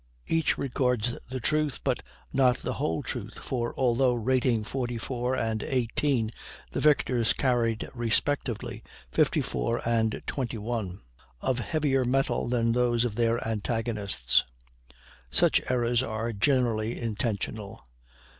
[0.25, 2.01] Each records the truth but
[2.33, 6.31] not the whole truth, for although rating 44 and 18
[6.71, 10.99] the victors carried respectively 54 and 21 guns,
[11.41, 14.43] of heavier metal than those of their antagonists.
[15.29, 17.83] Such errors are generally intentional.